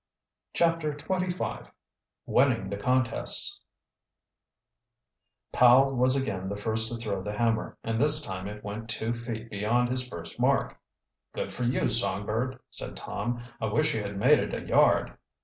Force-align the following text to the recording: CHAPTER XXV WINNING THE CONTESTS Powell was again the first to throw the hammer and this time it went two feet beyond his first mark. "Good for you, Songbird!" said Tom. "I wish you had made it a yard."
CHAPTER 0.55 0.93
XXV 0.95 1.69
WINNING 2.25 2.71
THE 2.71 2.77
CONTESTS 2.77 3.61
Powell 5.51 5.95
was 5.95 6.15
again 6.15 6.49
the 6.49 6.55
first 6.55 6.89
to 6.91 6.97
throw 6.97 7.21
the 7.21 7.37
hammer 7.37 7.77
and 7.83 8.01
this 8.01 8.19
time 8.23 8.47
it 8.47 8.63
went 8.63 8.89
two 8.89 9.13
feet 9.13 9.51
beyond 9.51 9.89
his 9.89 10.07
first 10.07 10.39
mark. 10.39 10.75
"Good 11.35 11.51
for 11.51 11.65
you, 11.65 11.87
Songbird!" 11.87 12.57
said 12.71 12.97
Tom. 12.97 13.43
"I 13.59 13.67
wish 13.67 13.93
you 13.93 14.01
had 14.01 14.17
made 14.17 14.39
it 14.39 14.55
a 14.55 14.65
yard." 14.67 15.15